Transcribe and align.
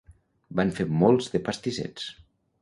Van 0.59 0.71
fer 0.79 0.85
molts 1.03 1.29
de 1.35 1.43
pastissets 1.51 2.09